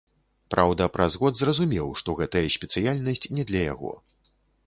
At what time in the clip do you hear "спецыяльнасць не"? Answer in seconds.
2.57-3.43